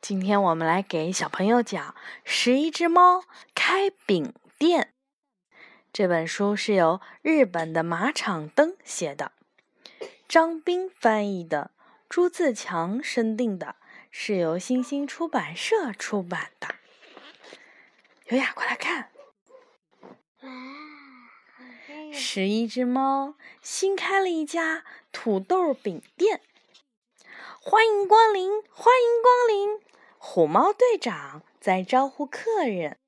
[0.00, 1.90] 今天我们来给小朋友讲
[2.24, 3.22] 《十一只猫
[3.54, 4.94] 开饼店》
[5.92, 9.32] 这本书，是由日本的马场灯写的，
[10.26, 11.70] 张斌翻译的，
[12.08, 13.76] 朱自强审定的，
[14.10, 16.74] 是由新星出版社出版的。
[18.28, 19.10] 优雅，快来看！
[22.10, 24.82] 十一只猫新开了一家
[25.12, 26.40] 土豆饼店。
[27.60, 29.89] 欢迎光临，欢迎光临！
[30.22, 32.98] 虎猫队长在招呼客人。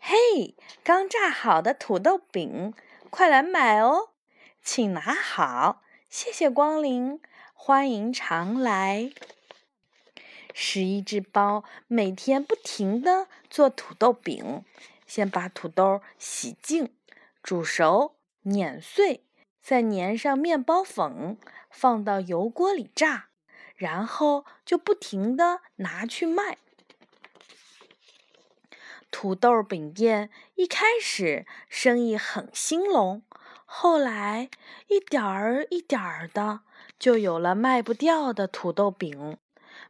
[0.00, 2.74] 嘿，刚炸好的土豆饼，
[3.10, 4.08] 快来买哦！
[4.60, 7.20] 请拿好，谢谢光临，
[7.54, 9.12] 欢迎常来。
[10.52, 14.64] 十一只猫每天不停的做土豆饼，
[15.06, 16.92] 先把土豆洗净、
[17.40, 19.24] 煮熟、碾碎，
[19.62, 21.38] 再粘上面包粉，
[21.70, 23.28] 放到油锅里炸。
[23.82, 26.58] 然后就不停的拿去卖。
[29.10, 33.24] 土豆饼店一开始生意很兴隆，
[33.64, 34.50] 后来
[34.86, 36.60] 一点儿一点儿的
[36.96, 39.36] 就有了卖不掉的土豆饼。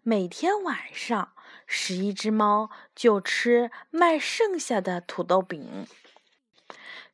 [0.03, 1.35] 每天晚上，
[1.67, 5.87] 十一只猫就吃卖剩下的土豆饼。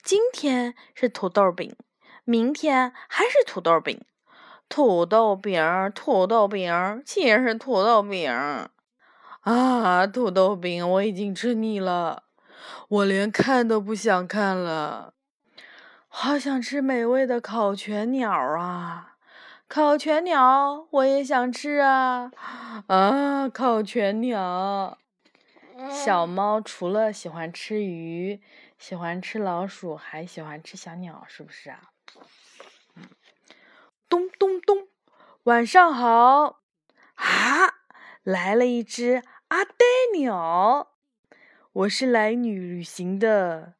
[0.04, 1.74] 今天是土豆饼，
[2.22, 4.04] 明天还是土豆饼。
[4.68, 8.30] 土豆饼，土豆饼，全是土豆饼
[9.40, 10.06] 啊！
[10.06, 12.24] 土豆饼，我已经吃腻了，
[12.88, 15.14] 我连看都不想看了。
[16.06, 19.16] 好想吃美味的烤全鸟啊！
[19.68, 22.30] 烤全鸟，我也想吃啊！
[22.86, 24.98] 啊，烤全鸟！
[25.90, 28.40] 小猫除了喜欢吃鱼，
[28.78, 31.80] 喜欢吃老鼠，还喜欢吃小鸟，是不是啊？
[34.08, 34.88] 咚咚咚，
[35.42, 36.62] 晚上好！
[37.16, 37.74] 啊，
[38.22, 40.94] 来了一只阿呆鸟。
[41.72, 43.74] 我是来女旅行的，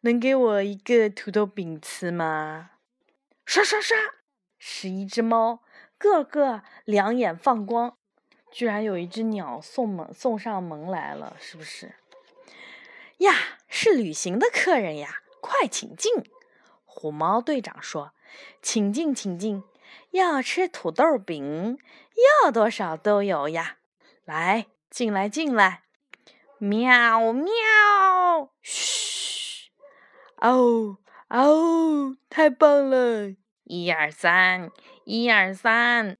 [0.00, 2.70] 能给我一个土豆饼吃吗？
[3.44, 3.96] 刷刷刷！
[4.58, 5.62] 十一只猫，
[5.98, 7.98] 个个两眼放光，
[8.50, 11.94] 居然有一只鸟送门送上门来了，是不是？
[13.18, 13.32] 呀，
[13.68, 15.20] 是旅行的客人呀！
[15.42, 16.24] 快请进。
[16.86, 18.12] 虎猫队长说
[18.62, 19.62] ：“请进，请进。”
[20.10, 21.78] 要吃土豆饼，
[22.44, 23.78] 要多少都有呀！
[24.24, 25.82] 来，进来，进来！
[26.58, 27.52] 喵喵！
[28.62, 29.70] 嘘！
[30.36, 33.34] 哦哦，太棒了！
[33.64, 34.70] 一二三，
[35.04, 36.16] 一二三！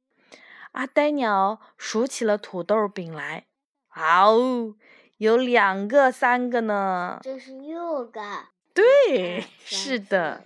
[0.72, 3.46] 阿呆鸟数起了土豆饼来。
[3.94, 4.74] 哦，
[5.18, 7.20] 有两个，三个呢。
[7.22, 8.20] 这是六个。
[8.74, 10.42] 对，是的。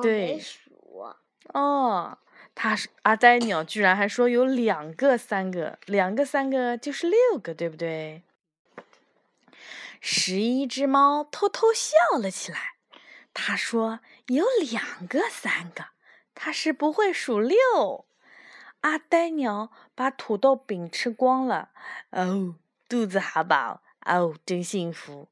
[0.00, 0.40] 对。
[1.54, 2.18] 哦。
[2.56, 8.22] 他是阿呆鸟，居然还说有两个、三个，两个、三个就是六个，对不对？
[10.00, 12.74] 十一只猫偷偷笑了起来。
[13.32, 13.98] 他说
[14.28, 15.86] 有两个、三个，
[16.32, 18.04] 他是不会数六。
[18.82, 21.70] 阿呆鸟把土豆饼吃光了，
[22.10, 22.54] 哦，
[22.88, 25.26] 肚子好饱，哦，真幸福，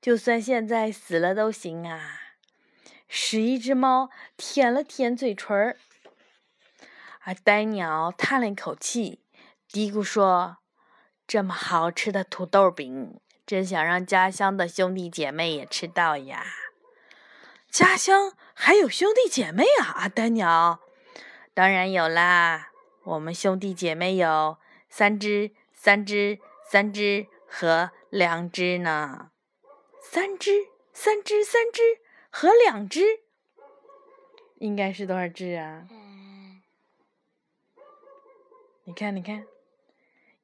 [0.00, 2.20] 就算现在死了都行啊！
[3.08, 5.78] 十一只猫舔了舔嘴唇儿。
[7.24, 9.22] 而呆鸟叹了一口气，
[9.68, 10.58] 嘀咕说
[11.26, 16.46] ：“这么好吃的土豆饼，真想让家乡的兄弟姐妹也吃到呀！
[17.70, 20.80] 家乡还有兄弟姐妹啊？”阿呆鸟
[21.52, 22.70] ：“当然有啦，
[23.04, 24.56] 我们兄弟姐妹有
[24.88, 29.30] 三只、三只、三只和两只呢。
[30.00, 31.82] 三只、三只、三只
[32.30, 33.02] 和两只，
[34.56, 35.88] 应该是多少只啊？”
[38.84, 39.46] 你看，你看，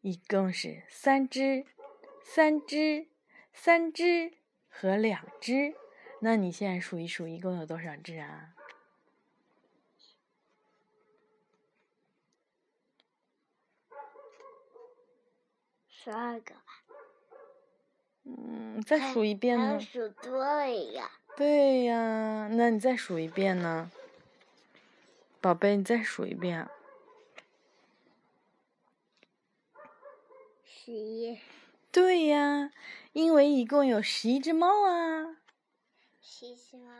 [0.03, 1.65] 一共是三只，
[2.23, 3.09] 三只，
[3.55, 4.35] 三只
[4.69, 5.75] 和两只。
[6.21, 8.55] 那你现在数一数，一共有多少只啊？
[15.89, 16.85] 十二个吧。
[18.25, 19.81] 嗯，再数一遍呢？
[19.81, 21.11] 数多了呀。
[21.37, 23.91] 对呀，那你再数一遍呢？
[25.41, 26.69] 宝贝，你再数一遍。
[30.65, 31.41] 十一，
[31.91, 32.71] 对呀，
[33.13, 35.37] 因为一共有十一只猫啊，
[36.23, 36.93] 十一只猫，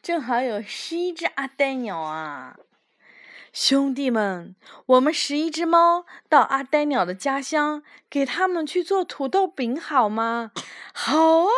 [0.00, 2.58] 正好有十一只阿呆鸟啊！
[3.52, 4.56] 兄弟们，
[4.86, 10.52] 我们十一只猫到阿呆鸟的家乡，给他们去做土豆饼好吗？
[10.94, 11.50] 好啊，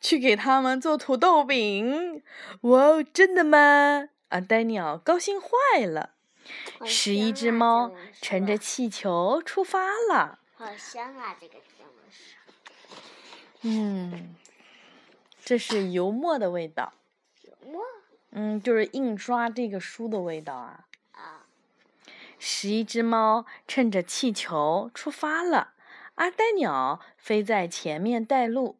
[0.00, 2.22] 去给他们做土豆饼！
[2.62, 4.08] 哇，真的吗？
[4.28, 6.10] 阿呆鸟高兴坏了。
[6.84, 10.38] 十一只猫乘着气球出发了。
[10.54, 11.36] 好香啊！
[11.40, 12.36] 这个节目是。
[13.62, 14.34] 嗯，
[15.44, 16.92] 这是油墨的味道。
[17.42, 17.82] 油墨。
[18.30, 20.86] 嗯，就是印刷这个书的味道啊。
[21.12, 21.46] 啊。
[22.38, 25.72] 十一只猫趁着气球出发了，
[26.16, 28.76] 阿呆鸟飞在前面带路。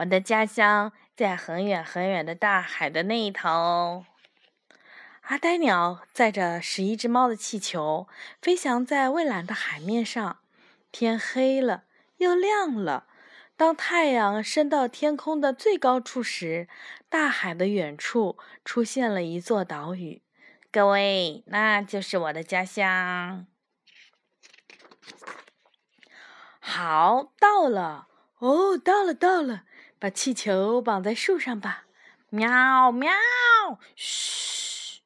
[0.00, 4.06] 我的家乡在很远很远的大海的那一头。
[5.22, 8.08] 阿呆鸟载着十一只猫的气球，
[8.40, 10.38] 飞翔在蔚蓝的海面上。
[10.90, 11.84] 天黑了，
[12.16, 13.08] 又亮了。
[13.58, 16.66] 当太阳升到天空的最高处时，
[17.10, 20.22] 大海的远处出现了一座岛屿。
[20.72, 23.46] 各位，那就是我的家乡。
[26.58, 28.08] 好，到了
[28.38, 29.64] 哦，到了，到了。
[30.00, 31.84] 把气球绑在树上吧，
[32.30, 33.12] 喵喵，
[33.94, 35.02] 嘘，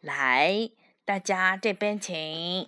[0.00, 0.70] 来，
[1.04, 2.66] 大家这边请。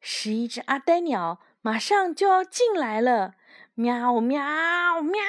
[0.00, 3.34] 十一只阿呆鸟马上就要进来了，
[3.74, 5.20] 喵喵喵，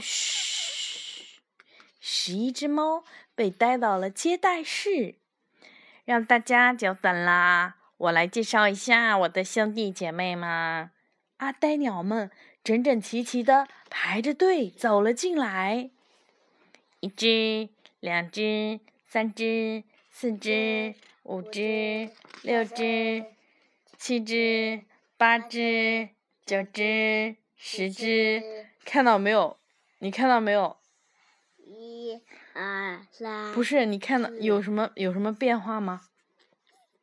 [0.00, 1.40] 嘘。
[1.98, 3.02] 十一只猫
[3.34, 5.16] 被带到了接待室，
[6.04, 7.74] 让大家久等啦！
[7.96, 10.90] 我来介绍一下我的兄弟姐妹们，
[11.38, 12.30] 阿呆鸟们。
[12.64, 15.90] 整整齐齐的排着队走了进来，
[17.00, 17.68] 一只、
[18.00, 20.94] 两只、三只、四只、
[21.24, 22.08] 五只、
[22.42, 23.26] 六只、
[23.98, 24.82] 七只、
[25.18, 26.08] 八只、
[26.46, 28.42] 九只、十只，
[28.86, 29.58] 看到没有？
[29.98, 30.78] 你看到没有？
[31.58, 32.18] 一、
[32.54, 33.52] 二、三。
[33.52, 36.00] 不是，你看到有什么有什么变化吗？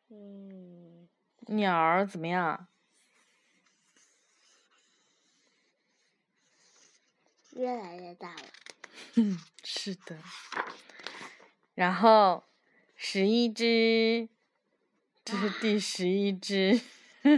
[0.10, 1.08] 嗯。
[1.48, 2.68] 鸟儿怎么样？
[7.54, 8.44] 越来越大了。
[9.16, 10.18] 嗯，是的。
[11.76, 12.44] 然后，
[12.96, 14.28] 十一只，
[15.24, 16.80] 这是第十一只。
[17.24, 17.30] 好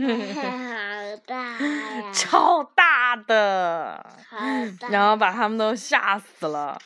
[1.25, 2.12] 大呀！
[2.13, 4.06] 超大的。
[4.30, 4.38] 好
[4.80, 4.88] 大。
[4.89, 6.81] 然后把他们都吓死了。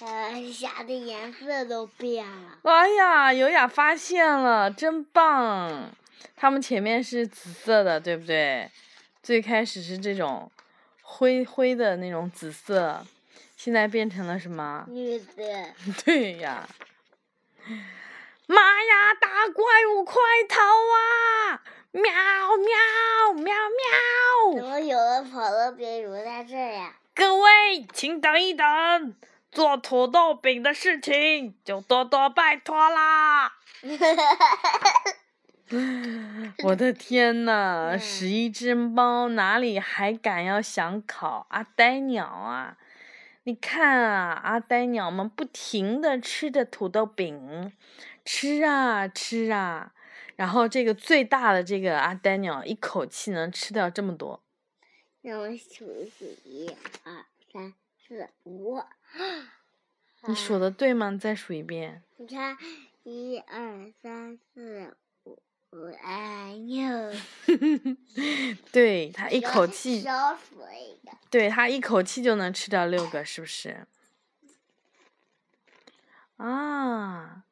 [0.00, 2.58] 呃，吓的颜色都变了。
[2.62, 5.90] 哎呀，优雅发现了，真棒！
[6.34, 8.70] 他们前面是紫色的，对不对？
[9.22, 10.50] 最开始是这种。
[11.14, 13.04] 灰灰的那种紫色，
[13.54, 14.86] 现在变成了什么？
[14.88, 15.42] 绿色。
[16.06, 16.66] 对呀。
[18.46, 19.14] 妈呀！
[19.20, 19.64] 大怪
[19.94, 20.14] 物，快
[20.48, 21.62] 逃啊！
[21.92, 24.56] 喵喵喵喵！
[24.56, 26.96] 怎么有的跑到别如在这呀？
[27.14, 29.14] 各位，请等一等，
[29.52, 33.52] 做土豆饼的事情就多多拜托啦。
[36.64, 42.76] 我的天呐，十一只猫哪里还敢要想烤阿呆鸟啊？
[43.44, 47.72] 你看啊，阿呆鸟们不停的吃着土豆饼，
[48.24, 49.92] 吃啊吃啊，
[50.36, 54.42] 然后这个最大的这个阿呆鸟一口气能吃掉这么多。
[55.22, 56.68] 让我数一数，一、
[57.04, 57.72] 二、三、
[58.06, 58.80] 四、五。
[60.26, 61.18] 你数的对吗？
[61.20, 62.02] 再数一遍。
[62.16, 62.56] 你看，
[63.04, 64.96] 一二三四。
[66.02, 67.12] 哎呦！
[68.70, 70.04] 对他一口气。
[71.30, 73.86] 对他一口气就能吃掉六个，是不是？
[76.36, 77.44] 啊，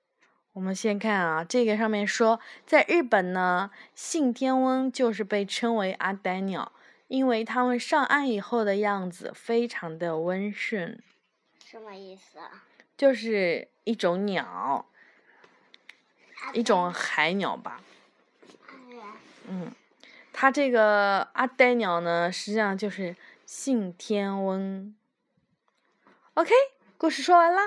[0.53, 6.73] 我们先看啊，这个上面说，在日本呢，信天翁就是被称为阿呆鸟，
[7.09, 11.03] 因为它们上岸以后的样子非常的温顺。
[11.65, 12.65] 什么意思啊？
[12.99, 14.91] 就是一种鸟，
[16.53, 17.81] 一种海鸟吧。
[19.53, 19.73] 嗯，
[20.33, 24.95] 他这个阿呆鸟呢，实际上就是信天翁。
[26.35, 26.53] OK，
[26.97, 27.63] 故事说完啦。